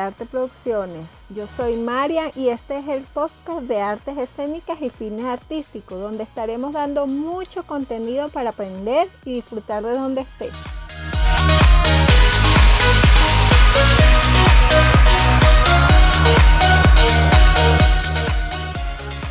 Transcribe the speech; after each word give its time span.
Hola, 0.00 0.14
bienvenidos 0.16 0.24
a 0.24 0.24
Movidarte 0.24 0.26
Producciones. 0.26 1.06
Yo 1.28 1.46
soy 1.56 1.76
María 1.76 2.30
y 2.34 2.48
este 2.48 2.78
es 2.78 2.88
el 2.88 3.02
podcast 3.02 3.60
de 3.62 3.80
artes 3.80 4.16
escénicas 4.16 4.80
y 4.80 4.88
fines 4.88 5.26
artísticos, 5.26 6.00
donde 6.00 6.22
estaremos 6.22 6.72
dando 6.72 7.06
mucho 7.06 7.64
contenido 7.64 8.30
para 8.30 8.50
aprender 8.50 9.08
y 9.26 9.34
disfrutar 9.34 9.82
de 9.82 9.92
donde 9.92 10.22
estés. 10.22 10.52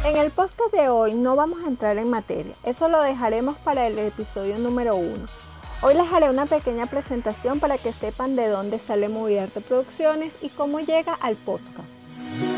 En 0.05 0.17
el 0.17 0.31
podcast 0.31 0.71
de 0.73 0.89
hoy 0.89 1.13
no 1.13 1.35
vamos 1.35 1.63
a 1.63 1.67
entrar 1.67 1.97
en 1.97 2.09
materia, 2.09 2.53
eso 2.63 2.89
lo 2.89 3.01
dejaremos 3.01 3.57
para 3.57 3.87
el 3.87 3.97
episodio 3.97 4.57
número 4.59 4.95
uno. 4.95 5.48
Hoy 5.81 5.93
les 5.93 6.11
haré 6.11 6.29
una 6.29 6.45
pequeña 6.45 6.87
presentación 6.87 7.61
para 7.61 7.77
que 7.77 7.93
sepan 7.93 8.35
de 8.35 8.49
dónde 8.49 8.79
sale 8.79 9.07
Movidarte 9.07 9.61
Producciones 9.61 10.33
y 10.41 10.49
cómo 10.49 10.81
llega 10.81 11.13
al 11.13 11.37
podcast. 11.37 11.87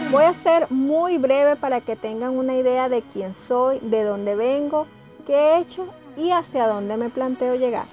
Voy 0.10 0.24
a 0.24 0.34
ser 0.42 0.72
muy 0.72 1.20
breve 1.20 1.56
para 1.56 1.82
que 1.82 1.96
tengan 1.96 2.36
una 2.36 2.56
idea 2.56 2.90
de 2.90 3.04
quién 3.14 3.36
soy, 3.48 3.78
de 3.80 4.04
dónde 4.04 4.36
vengo, 4.36 4.88
qué 5.28 5.34
he 5.34 5.60
hecho 5.60 5.86
y 6.18 6.32
hacia 6.32 6.66
dónde 6.66 6.98
me 6.98 7.10
planteo 7.10 7.54
llegar. 7.54 7.86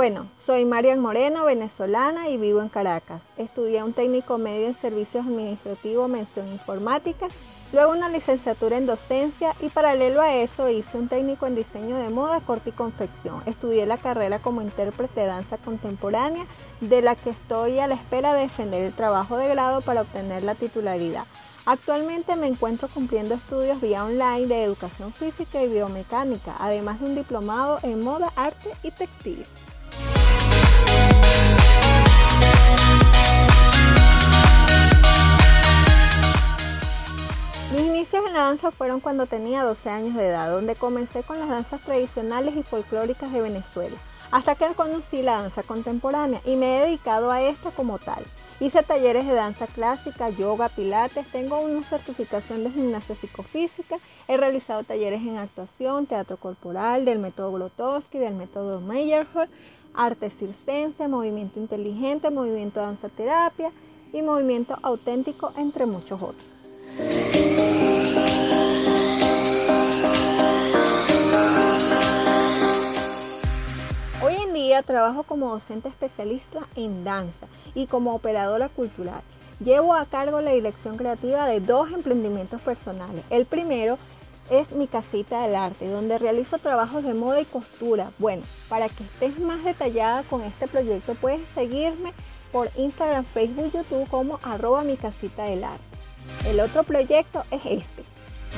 Bueno, 0.00 0.28
soy 0.46 0.64
Marian 0.64 0.98
Moreno, 0.98 1.44
venezolana 1.44 2.30
y 2.30 2.38
vivo 2.38 2.62
en 2.62 2.70
Caracas. 2.70 3.20
Estudié 3.36 3.82
un 3.82 3.92
técnico 3.92 4.38
medio 4.38 4.68
en 4.68 4.80
servicios 4.80 5.26
administrativos, 5.26 6.08
mención 6.08 6.48
informática, 6.48 7.28
luego 7.74 7.92
una 7.92 8.08
licenciatura 8.08 8.78
en 8.78 8.86
docencia 8.86 9.54
y 9.60 9.68
paralelo 9.68 10.22
a 10.22 10.34
eso 10.36 10.70
hice 10.70 10.96
un 10.96 11.08
técnico 11.08 11.46
en 11.46 11.54
diseño 11.54 11.98
de 11.98 12.08
moda, 12.08 12.40
corte 12.40 12.70
y 12.70 12.72
confección. 12.72 13.42
Estudié 13.44 13.84
la 13.84 13.98
carrera 13.98 14.38
como 14.38 14.62
intérprete 14.62 15.20
de 15.20 15.26
danza 15.26 15.58
contemporánea, 15.58 16.46
de 16.80 17.02
la 17.02 17.14
que 17.14 17.28
estoy 17.28 17.78
a 17.78 17.86
la 17.86 17.96
espera 17.96 18.32
de 18.32 18.44
defender 18.44 18.80
el 18.80 18.94
trabajo 18.94 19.36
de 19.36 19.48
grado 19.48 19.82
para 19.82 20.00
obtener 20.00 20.44
la 20.44 20.54
titularidad. 20.54 21.24
Actualmente 21.66 22.36
me 22.36 22.46
encuentro 22.46 22.88
cumpliendo 22.88 23.34
estudios 23.34 23.82
vía 23.82 24.02
online 24.02 24.46
de 24.46 24.64
educación 24.64 25.12
física 25.12 25.62
y 25.62 25.68
biomecánica, 25.68 26.56
además 26.58 27.00
de 27.00 27.06
un 27.06 27.14
diplomado 27.16 27.78
en 27.82 28.02
moda, 28.02 28.32
arte 28.34 28.70
y 28.82 28.90
textil. 28.92 29.44
Mis 37.72 37.82
inicios 37.82 38.26
en 38.26 38.32
la 38.32 38.46
danza 38.46 38.72
fueron 38.72 38.98
cuando 38.98 39.26
tenía 39.26 39.62
12 39.62 39.90
años 39.90 40.16
de 40.16 40.26
edad, 40.26 40.50
donde 40.50 40.74
comencé 40.74 41.22
con 41.22 41.38
las 41.38 41.48
danzas 41.48 41.80
tradicionales 41.82 42.56
y 42.56 42.64
folclóricas 42.64 43.32
de 43.32 43.42
Venezuela, 43.42 43.96
hasta 44.32 44.56
que 44.56 44.66
conocí 44.74 45.22
la 45.22 45.42
danza 45.42 45.62
contemporánea 45.62 46.40
y 46.44 46.56
me 46.56 46.78
he 46.78 46.86
dedicado 46.86 47.30
a 47.30 47.42
esta 47.42 47.70
como 47.70 48.00
tal. 48.00 48.24
Hice 48.58 48.82
talleres 48.82 49.24
de 49.24 49.34
danza 49.34 49.68
clásica, 49.68 50.30
yoga, 50.30 50.68
pilates, 50.68 51.28
tengo 51.28 51.60
una 51.60 51.84
certificación 51.84 52.64
de 52.64 52.72
gimnasia 52.72 53.14
psicofísica, 53.14 53.98
he 54.26 54.36
realizado 54.36 54.82
talleres 54.82 55.20
en 55.20 55.38
actuación, 55.38 56.06
teatro 56.06 56.38
corporal, 56.38 57.04
del 57.04 57.20
método 57.20 57.52
Grotowski, 57.52 58.18
del 58.18 58.34
método 58.34 58.80
Meyerhold, 58.80 59.48
arte 59.94 60.30
circense, 60.30 61.06
movimiento 61.06 61.60
inteligente, 61.60 62.30
movimiento 62.30 62.80
danza 62.80 63.08
terapia 63.10 63.70
y 64.12 64.22
movimiento 64.22 64.76
auténtico, 64.82 65.52
entre 65.56 65.86
muchos 65.86 66.20
otros. 66.20 67.29
Trabajo 74.82 75.22
como 75.22 75.50
docente 75.50 75.88
especialista 75.88 76.66
en 76.76 77.04
danza 77.04 77.46
y 77.74 77.86
como 77.86 78.14
operadora 78.14 78.68
cultural. 78.68 79.22
Llevo 79.62 79.94
a 79.94 80.06
cargo 80.06 80.40
la 80.40 80.52
dirección 80.52 80.96
creativa 80.96 81.46
de 81.46 81.60
dos 81.60 81.92
emprendimientos 81.92 82.62
personales. 82.62 83.24
El 83.30 83.44
primero 83.46 83.98
es 84.50 84.72
mi 84.72 84.86
casita 84.86 85.42
del 85.42 85.54
arte, 85.54 85.88
donde 85.88 86.18
realizo 86.18 86.58
trabajos 86.58 87.04
de 87.04 87.14
moda 87.14 87.40
y 87.40 87.44
costura. 87.44 88.10
Bueno, 88.18 88.42
para 88.68 88.88
que 88.88 89.04
estés 89.04 89.38
más 89.38 89.64
detallada 89.64 90.22
con 90.24 90.42
este 90.42 90.66
proyecto, 90.66 91.14
puedes 91.14 91.48
seguirme 91.50 92.12
por 92.52 92.68
Instagram, 92.76 93.24
Facebook, 93.24 93.72
YouTube 93.72 94.08
como 94.08 94.40
arroba 94.42 94.82
mi 94.82 94.96
casita 94.96 95.44
del 95.44 95.64
arte. 95.64 95.84
El 96.46 96.60
otro 96.60 96.82
proyecto 96.82 97.44
es 97.50 97.60
este, 97.64 98.02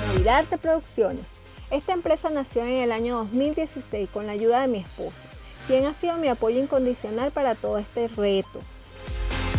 Movidarte 0.08 0.56
Producciones. 0.56 1.24
Esta 1.70 1.92
empresa 1.92 2.30
nació 2.30 2.62
en 2.62 2.76
el 2.76 2.92
año 2.92 3.16
2016 3.18 4.08
con 4.10 4.26
la 4.26 4.32
ayuda 4.32 4.60
de 4.60 4.68
mi 4.68 4.78
esposo, 4.78 5.16
quien 5.72 5.86
ha 5.86 5.94
sido 5.94 6.18
mi 6.18 6.28
apoyo 6.28 6.60
incondicional 6.60 7.30
para 7.30 7.54
todo 7.54 7.78
este 7.78 8.06
reto. 8.08 8.60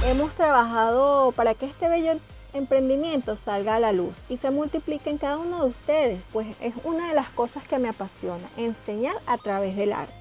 Hemos 0.05 0.31
trabajado 0.33 1.31
para 1.31 1.55
que 1.55 1.65
este 1.65 1.89
bello 1.89 2.19
emprendimiento 2.53 3.35
salga 3.35 3.77
a 3.77 3.79
la 3.79 3.93
luz 3.93 4.13
y 4.29 4.37
se 4.37 4.51
multiplique 4.51 5.09
en 5.09 5.17
cada 5.17 5.39
uno 5.39 5.63
de 5.63 5.69
ustedes, 5.71 6.21
pues 6.31 6.45
es 6.61 6.75
una 6.83 7.09
de 7.09 7.15
las 7.15 7.29
cosas 7.29 7.63
que 7.63 7.79
me 7.79 7.89
apasiona, 7.89 8.47
enseñar 8.57 9.15
a 9.25 9.39
través 9.39 9.75
del 9.75 9.91
arte. 9.91 10.13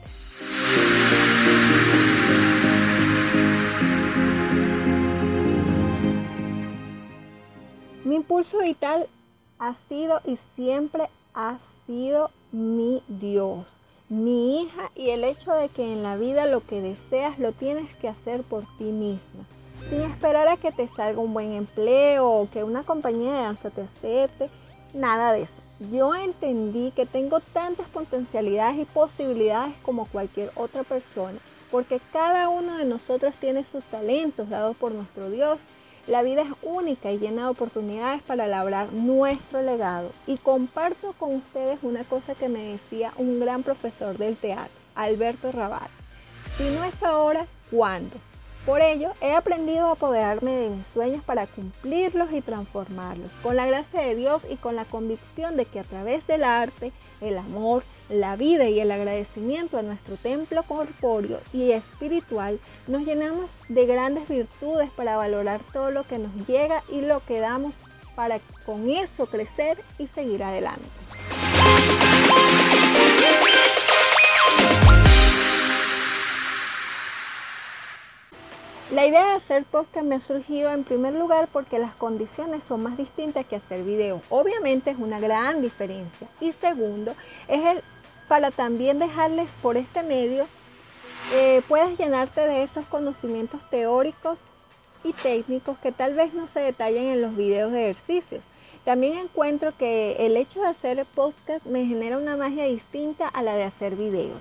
Mi 8.06 8.16
impulso 8.16 8.60
vital 8.60 9.10
ha 9.58 9.74
sido 9.90 10.22
y 10.24 10.38
siempre 10.56 11.10
ha 11.34 11.58
sido 11.86 12.30
mi 12.50 13.02
Dios, 13.08 13.66
mi 14.12 14.62
hija 14.62 14.90
y 14.94 15.10
el 15.10 15.24
hecho 15.24 15.52
de 15.52 15.68
que 15.68 15.92
en 15.92 16.02
la 16.02 16.16
vida 16.16 16.46
lo 16.46 16.64
que 16.66 16.80
deseas 16.80 17.38
lo 17.38 17.52
tienes 17.52 17.94
que 17.96 18.08
hacer 18.08 18.42
por 18.42 18.64
ti 18.78 18.84
misma 18.84 19.44
sin 19.88 20.02
esperar 20.02 20.48
a 20.48 20.56
que 20.56 20.72
te 20.72 20.88
salga 20.88 21.20
un 21.20 21.34
buen 21.34 21.52
empleo 21.52 22.30
o 22.30 22.48
que 22.50 22.64
una 22.64 22.82
compañía 22.82 23.32
de 23.32 23.42
danza 23.42 23.70
te 23.70 23.82
acepte, 23.82 24.48
nada 24.94 25.32
de 25.32 25.42
eso. 25.42 25.52
Yo 25.90 26.14
entendí 26.14 26.92
que 26.92 27.06
tengo 27.06 27.40
tantas 27.40 27.88
potencialidades 27.88 28.78
y 28.78 28.84
posibilidades 28.84 29.74
como 29.82 30.06
cualquier 30.06 30.50
otra 30.54 30.84
persona, 30.84 31.38
porque 31.70 32.00
cada 32.12 32.48
uno 32.48 32.76
de 32.76 32.84
nosotros 32.84 33.34
tiene 33.40 33.64
sus 33.72 33.84
talentos 33.84 34.48
dados 34.48 34.76
por 34.76 34.92
nuestro 34.92 35.30
Dios. 35.30 35.58
La 36.08 36.22
vida 36.22 36.42
es 36.42 36.48
única 36.62 37.12
y 37.12 37.18
llena 37.18 37.42
de 37.42 37.48
oportunidades 37.48 38.22
para 38.22 38.48
labrar 38.48 38.92
nuestro 38.92 39.62
legado. 39.62 40.10
Y 40.26 40.36
comparto 40.36 41.12
con 41.12 41.36
ustedes 41.36 41.78
una 41.82 42.02
cosa 42.02 42.34
que 42.34 42.48
me 42.48 42.72
decía 42.72 43.12
un 43.18 43.38
gran 43.38 43.62
profesor 43.62 44.18
del 44.18 44.36
teatro, 44.36 44.72
Alberto 44.96 45.52
Rabat. 45.52 45.88
Si 46.58 46.64
no 46.64 46.82
es 46.82 47.02
ahora, 47.02 47.46
¿cuándo? 47.70 48.16
Por 48.66 48.80
ello, 48.80 49.10
he 49.20 49.32
aprendido 49.32 49.88
a 49.88 49.92
apoderarme 49.92 50.52
de 50.52 50.68
mis 50.70 50.86
sueños 50.94 51.24
para 51.24 51.48
cumplirlos 51.48 52.32
y 52.32 52.42
transformarlos, 52.42 53.28
con 53.42 53.56
la 53.56 53.66
gracia 53.66 54.02
de 54.02 54.14
Dios 54.14 54.40
y 54.48 54.54
con 54.54 54.76
la 54.76 54.84
convicción 54.84 55.56
de 55.56 55.64
que 55.64 55.80
a 55.80 55.84
través 55.84 56.24
del 56.28 56.44
arte, 56.44 56.92
el 57.20 57.38
amor, 57.38 57.82
la 58.08 58.36
vida 58.36 58.68
y 58.68 58.78
el 58.78 58.92
agradecimiento 58.92 59.78
a 59.78 59.82
nuestro 59.82 60.16
templo 60.16 60.62
corpóreo 60.62 61.40
y 61.52 61.72
espiritual, 61.72 62.60
nos 62.86 63.02
llenamos 63.02 63.50
de 63.68 63.84
grandes 63.84 64.28
virtudes 64.28 64.90
para 64.90 65.16
valorar 65.16 65.60
todo 65.72 65.90
lo 65.90 66.04
que 66.04 66.18
nos 66.18 66.32
llega 66.46 66.84
y 66.88 67.00
lo 67.00 67.18
que 67.26 67.40
damos 67.40 67.74
para 68.14 68.38
con 68.64 68.88
eso 68.88 69.26
crecer 69.26 69.76
y 69.98 70.06
seguir 70.06 70.44
adelante. 70.44 70.86
Idea 79.12 79.26
de 79.26 79.34
hacer 79.34 79.64
podcast 79.64 80.06
me 80.06 80.14
ha 80.14 80.20
surgido 80.20 80.72
en 80.72 80.84
primer 80.84 81.12
lugar 81.12 81.46
porque 81.52 81.78
las 81.78 81.94
condiciones 81.94 82.62
son 82.66 82.82
más 82.82 82.96
distintas 82.96 83.44
que 83.44 83.56
hacer 83.56 83.84
video. 83.84 84.22
Obviamente 84.30 84.90
es 84.90 84.96
una 84.96 85.20
gran 85.20 85.60
diferencia. 85.60 86.28
Y 86.40 86.52
segundo, 86.52 87.14
es 87.46 87.62
el, 87.62 87.82
para 88.26 88.50
también 88.50 88.98
dejarles 88.98 89.50
por 89.60 89.76
este 89.76 90.02
medio, 90.02 90.46
eh, 91.34 91.60
puedas 91.68 91.98
llenarte 91.98 92.40
de 92.40 92.62
esos 92.62 92.86
conocimientos 92.86 93.60
teóricos 93.68 94.38
y 95.04 95.12
técnicos 95.12 95.76
que 95.76 95.92
tal 95.92 96.14
vez 96.14 96.32
no 96.32 96.48
se 96.54 96.60
detallen 96.60 97.08
en 97.08 97.20
los 97.20 97.36
videos 97.36 97.70
de 97.70 97.90
ejercicios. 97.90 98.42
También 98.86 99.18
encuentro 99.18 99.76
que 99.76 100.24
el 100.24 100.38
hecho 100.38 100.62
de 100.62 100.68
hacer 100.68 101.04
podcast 101.14 101.66
me 101.66 101.84
genera 101.84 102.16
una 102.16 102.38
magia 102.38 102.64
distinta 102.64 103.28
a 103.28 103.42
la 103.42 103.56
de 103.56 103.64
hacer 103.64 103.94
videos, 103.94 104.40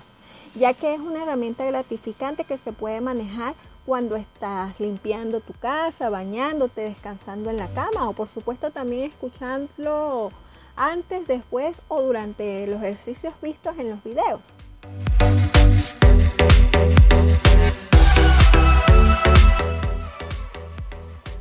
ya 0.54 0.72
que 0.72 0.94
es 0.94 1.00
una 1.00 1.24
herramienta 1.24 1.66
gratificante 1.66 2.44
que 2.44 2.56
se 2.56 2.72
puede 2.72 3.02
manejar 3.02 3.54
cuando 3.84 4.16
estás 4.16 4.78
limpiando 4.78 5.40
tu 5.40 5.52
casa, 5.54 6.08
bañándote, 6.08 6.82
descansando 6.82 7.50
en 7.50 7.56
la 7.56 7.68
cama 7.68 8.08
o 8.08 8.12
por 8.12 8.28
supuesto 8.28 8.70
también 8.70 9.10
escuchándolo 9.10 10.30
antes, 10.76 11.26
después 11.26 11.76
o 11.88 12.02
durante 12.02 12.66
los 12.66 12.82
ejercicios 12.82 13.34
vistos 13.42 13.76
en 13.78 13.90
los 13.90 14.02
videos. 14.04 14.40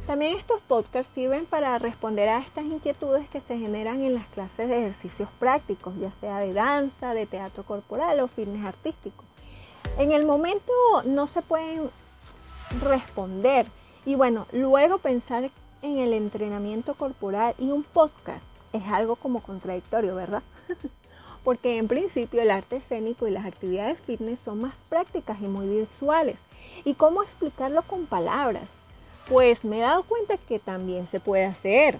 También 0.08 0.38
estos 0.38 0.60
podcasts 0.68 1.10
sirven 1.16 1.46
para 1.46 1.80
responder 1.80 2.28
a 2.28 2.40
estas 2.40 2.66
inquietudes 2.66 3.30
que 3.30 3.40
se 3.40 3.58
generan 3.58 4.02
en 4.02 4.14
las 4.14 4.26
clases 4.28 4.68
de 4.68 4.80
ejercicios 4.80 5.30
prácticos, 5.40 5.94
ya 5.98 6.12
sea 6.20 6.40
de 6.40 6.54
danza, 6.54 7.14
de 7.14 7.26
teatro 7.26 7.64
corporal 7.64 8.20
o 8.20 8.28
fitness 8.28 8.66
artístico. 8.66 9.24
En 9.98 10.12
el 10.12 10.26
momento 10.26 10.74
no 11.06 11.28
se 11.28 11.42
pueden 11.42 11.90
responder 12.80 13.66
y 14.06 14.16
bueno, 14.16 14.48
luego 14.52 14.98
pensar 14.98 15.52
en 15.82 15.98
el 16.00 16.14
entrenamiento 16.14 16.96
corporal 16.96 17.54
y 17.60 17.72
un 17.72 17.84
podcast 17.84 18.44
es 18.74 18.84
algo 18.88 19.16
como 19.16 19.42
contradictorio, 19.42 20.16
¿verdad? 20.16 20.44
Porque 21.44 21.78
en 21.78 21.88
principio 21.88 22.42
el 22.42 22.52
arte 22.52 22.78
escénico 22.78 23.28
y 23.28 23.32
las 23.32 23.46
actividades 23.46 24.00
fitness 24.02 24.40
son 24.46 24.62
más 24.62 24.74
prácticas 24.90 25.40
y 25.42 25.46
muy 25.46 25.68
visuales. 25.68 26.38
¿Y 26.86 26.94
cómo 26.94 27.24
explicarlo 27.24 27.82
con 27.84 28.06
palabras? 28.06 28.68
Pues 29.28 29.64
me 29.64 29.80
he 29.80 29.82
dado 29.82 30.04
cuenta 30.04 30.38
que 30.38 30.60
también 30.60 31.08
se 31.12 31.20
puede 31.20 31.46
hacer. 31.46 32.00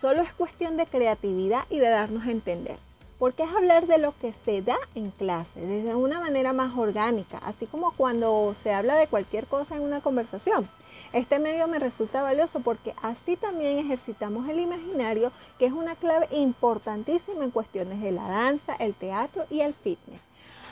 Solo 0.00 0.22
es 0.22 0.32
cuestión 0.32 0.76
de 0.76 0.86
creatividad 0.86 1.64
y 1.70 1.78
de 1.78 1.88
darnos 1.88 2.26
a 2.26 2.30
entender. 2.30 2.78
Porque 3.18 3.44
es 3.44 3.50
hablar 3.50 3.86
de 3.86 3.98
lo 3.98 4.14
que 4.18 4.34
se 4.44 4.60
da 4.62 4.76
en 4.94 5.10
clase, 5.10 5.60
desde 5.60 5.94
una 5.94 6.20
manera 6.20 6.52
más 6.52 6.76
orgánica, 6.76 7.38
así 7.38 7.66
como 7.66 7.92
cuando 7.92 8.54
se 8.62 8.72
habla 8.72 8.96
de 8.96 9.06
cualquier 9.06 9.46
cosa 9.46 9.76
en 9.76 9.82
una 9.82 10.00
conversación. 10.00 10.68
Este 11.12 11.38
medio 11.38 11.66
me 11.66 11.78
resulta 11.78 12.22
valioso 12.22 12.60
porque 12.60 12.92
así 13.02 13.36
también 13.36 13.78
ejercitamos 13.78 14.48
el 14.48 14.60
imaginario, 14.60 15.32
que 15.58 15.66
es 15.66 15.72
una 15.72 15.94
clave 15.94 16.28
importantísima 16.30 17.44
en 17.44 17.50
cuestiones 17.50 18.02
de 18.02 18.12
la 18.12 18.28
danza, 18.28 18.74
el 18.74 18.92
teatro 18.94 19.46
y 19.48 19.60
el 19.60 19.72
fitness. 19.72 20.20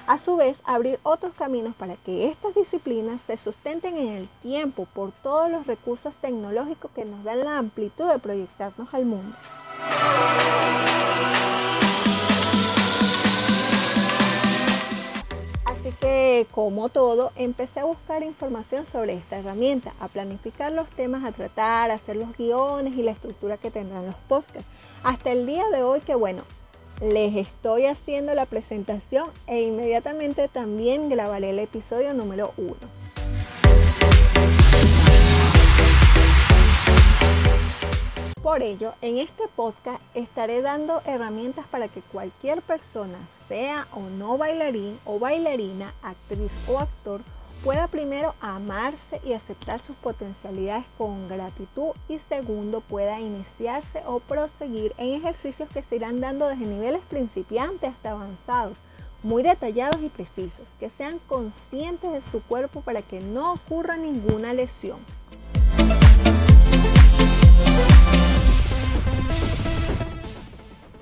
A 0.07 0.19
su 0.19 0.37
vez, 0.37 0.59
abrir 0.65 1.01
otros 1.03 1.33
caminos 1.35 1.75
para 1.77 1.97
que 1.97 2.29
estas 2.29 2.55
disciplinas 2.55 3.21
se 3.27 3.39
sustenten 3.39 3.97
en 3.97 4.09
el 4.09 4.29
tiempo 4.43 4.87
por 4.93 5.13
todos 5.23 5.51
los 5.51 5.67
recursos 5.67 6.13
tecnológicos 6.21 6.91
que 6.91 7.07
nos 7.07 7.25
dan 7.25 7.43
la 7.43 7.57
amplitud 7.57 8.07
de 8.11 8.19
proyectarnos 8.19 8.93
al 8.93 9.07
mundo. 9.07 9.35
Así 15.85 15.95
que, 16.01 16.47
como 16.51 16.89
todo, 16.89 17.31
empecé 17.37 17.81
a 17.81 17.85
buscar 17.85 18.23
información 18.23 18.87
sobre 18.91 19.13
esta 19.13 19.37
herramienta, 19.37 19.93
a 20.01 20.09
planificar 20.09 20.73
los 20.73 20.89
temas 20.89 21.25
a 21.25 21.33
tratar, 21.33 21.91
a 21.91 21.95
hacer 21.97 22.17
los 22.17 22.35
guiones 22.39 22.95
y 22.95 23.03
la 23.03 23.11
estructura 23.11 23.59
que 23.59 23.71
tendrán 23.71 24.07
los 24.07 24.15
podcasts. 24.27 24.67
Hasta 25.03 25.31
el 25.31 25.45
día 25.45 25.69
de 25.69 25.83
hoy 25.83 26.01
que, 26.01 26.15
bueno, 26.15 26.45
les 27.03 27.37
estoy 27.37 27.85
haciendo 27.85 28.35
la 28.35 28.47
presentación 28.47 29.29
e 29.47 29.61
inmediatamente 29.61 30.49
también 30.49 31.11
grabaré 31.11 31.51
el 31.51 31.59
episodio 31.59 32.15
número 32.15 32.55
1. 32.57 32.75
Por 38.45 38.63
ello, 38.63 38.93
en 39.01 39.17
este 39.17 39.45
podcast 39.57 40.03
estaré 40.13 40.61
dando 40.61 41.01
herramientas 41.07 41.67
para 41.69 41.89
que 41.89 42.03
cualquier 42.03 42.61
persona, 42.61 43.17
sea 43.49 43.87
o 43.91 44.01
no 44.01 44.37
bailarín 44.37 44.99
o 45.07 45.19
bailarina, 45.19 45.95
actriz 46.03 46.53
o 46.69 46.79
actor, 46.79 47.23
pueda 47.65 47.89
primero 47.89 48.35
amarse 48.43 49.19
y 49.25 49.33
aceptar 49.33 49.81
sus 49.87 49.97
potencialidades 49.97 50.85
con 50.99 51.27
gratitud 51.27 51.93
y 52.07 52.19
segundo 52.29 52.83
pueda 52.83 53.19
iniciarse 53.19 54.03
o 54.05 54.21
proseguir 54.21 54.93
en 54.99 55.15
ejercicios 55.15 55.71
que 55.71 55.81
se 55.81 55.97
irán 55.97 56.21
dando 56.21 56.47
desde 56.47 56.67
niveles 56.67 57.01
principiantes 57.09 57.93
hasta 57.95 58.11
avanzados, 58.11 58.77
muy 59.23 59.43
detallados 59.43 60.03
y 60.03 60.11
precisos, 60.11 60.67
que 60.79 60.91
sean 60.99 61.19
conscientes 61.29 62.13
de 62.13 62.21
su 62.31 62.43
cuerpo 62.43 62.83
para 62.83 63.01
que 63.01 63.21
no 63.21 63.55
ocurra 63.55 63.97
ninguna 63.97 64.53
lesión. 64.53 64.99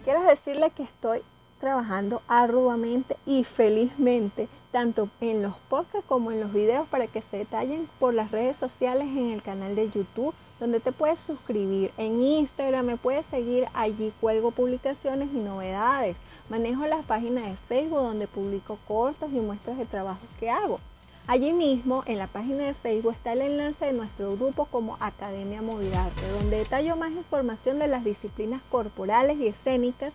Quiero 0.04 0.22
decirle 0.24 0.70
que 0.70 0.82
estoy 0.82 1.22
trabajando 1.60 2.22
arduamente 2.26 3.16
y 3.24 3.44
felizmente 3.44 4.48
tanto 4.72 5.08
en 5.20 5.42
los 5.42 5.54
podcasts 5.68 6.08
como 6.08 6.32
en 6.32 6.40
los 6.40 6.52
videos 6.52 6.88
para 6.88 7.06
que 7.06 7.22
se 7.30 7.36
detallen 7.36 7.88
por 8.00 8.12
las 8.12 8.32
redes 8.32 8.56
sociales 8.56 9.06
en 9.06 9.30
el 9.30 9.42
canal 9.42 9.76
de 9.76 9.90
YouTube 9.90 10.34
donde 10.58 10.80
te 10.80 10.90
puedes 10.90 11.18
suscribir. 11.26 11.92
En 11.98 12.20
Instagram 12.20 12.86
me 12.86 12.96
puedes 12.96 13.24
seguir, 13.26 13.66
allí 13.74 14.12
cuelgo 14.20 14.50
publicaciones 14.50 15.28
y 15.32 15.38
novedades. 15.38 16.16
Manejo 16.48 16.84
la 16.86 17.02
página 17.02 17.42
de 17.42 17.56
Facebook 17.68 18.02
donde 18.02 18.26
publico 18.26 18.78
cortos 18.88 19.30
y 19.32 19.40
muestras 19.40 19.78
de 19.78 19.86
trabajo 19.86 20.20
que 20.40 20.50
hago. 20.50 20.80
Allí 21.28 21.52
mismo, 21.52 22.02
en 22.06 22.18
la 22.18 22.26
página 22.26 22.64
de 22.64 22.74
Facebook, 22.74 23.12
está 23.12 23.32
el 23.32 23.42
enlace 23.42 23.86
de 23.86 23.92
nuestro 23.92 24.36
grupo 24.36 24.66
como 24.66 24.96
Academia 24.98 25.62
Movidarte, 25.62 26.28
donde 26.28 26.58
detallo 26.58 26.96
más 26.96 27.12
información 27.12 27.78
de 27.78 27.86
las 27.86 28.04
disciplinas 28.04 28.60
corporales 28.70 29.38
y 29.38 29.46
escénicas. 29.46 30.12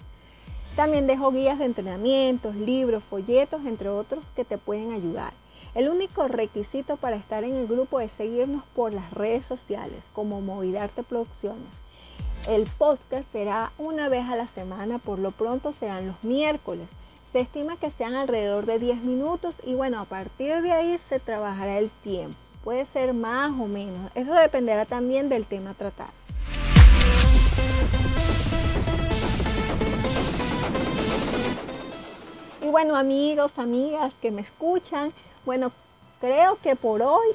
También 0.75 1.07
dejo 1.07 1.31
guías 1.31 1.59
de 1.59 1.65
entrenamientos, 1.65 2.55
libros, 2.55 3.03
folletos, 3.09 3.65
entre 3.65 3.87
otros, 3.87 4.23
que 4.35 4.43
te 4.43 4.57
pueden 4.57 4.91
ayudar. 4.91 5.31
El 5.75 5.89
único 5.89 6.27
requisito 6.27 6.97
para 6.97 7.15
estar 7.15 7.45
en 7.45 7.55
el 7.55 7.67
grupo 7.67 8.01
es 8.01 8.11
seguirnos 8.17 8.63
por 8.75 8.91
las 8.91 9.09
redes 9.11 9.45
sociales 9.45 10.03
como 10.13 10.41
Movidarte 10.41 11.03
Producciones. 11.03 11.67
El 12.49 12.65
podcast 12.77 13.31
será 13.31 13.71
una 13.77 14.09
vez 14.09 14.25
a 14.25 14.35
la 14.35 14.47
semana, 14.47 14.99
por 14.99 15.19
lo 15.19 15.31
pronto 15.31 15.73
serán 15.79 16.07
los 16.07 16.23
miércoles. 16.23 16.87
Se 17.33 17.41
estima 17.41 17.75
que 17.75 17.91
sean 17.91 18.15
alrededor 18.15 18.65
de 18.65 18.79
10 18.79 19.03
minutos 19.03 19.53
y 19.65 19.75
bueno, 19.75 19.99
a 19.99 20.05
partir 20.05 20.61
de 20.61 20.71
ahí 20.71 20.99
se 21.09 21.19
trabajará 21.19 21.77
el 21.77 21.89
tiempo. 22.03 22.37
Puede 22.63 22.85
ser 22.87 23.13
más 23.13 23.51
o 23.51 23.67
menos. 23.67 24.09
Eso 24.15 24.33
dependerá 24.33 24.85
también 24.85 25.27
del 25.27 25.45
tema 25.45 25.73
tratado. 25.73 26.11
Y 32.61 32.67
bueno, 32.69 32.95
amigos, 32.95 33.51
amigas 33.57 34.13
que 34.21 34.31
me 34.31 34.41
escuchan, 34.41 35.11
bueno, 35.45 35.71
creo 36.21 36.57
que 36.61 36.75
por 36.77 37.01
hoy 37.01 37.27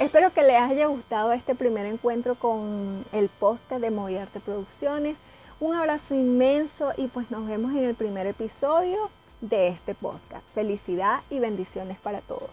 Espero 0.00 0.32
que 0.32 0.42
les 0.42 0.56
haya 0.56 0.86
gustado 0.86 1.30
este 1.30 1.54
primer 1.54 1.84
encuentro 1.84 2.34
con 2.34 3.04
el 3.12 3.28
podcast 3.28 3.82
de 3.82 3.90
Moviarte 3.90 4.40
Producciones. 4.40 5.14
Un 5.60 5.74
abrazo 5.74 6.14
inmenso 6.14 6.94
y 6.96 7.08
pues 7.08 7.30
nos 7.30 7.46
vemos 7.46 7.72
en 7.72 7.84
el 7.84 7.94
primer 7.94 8.26
episodio 8.26 9.10
de 9.42 9.68
este 9.68 9.94
podcast. 9.94 10.42
Felicidad 10.54 11.20
y 11.28 11.38
bendiciones 11.38 11.98
para 11.98 12.22
todos. 12.22 12.48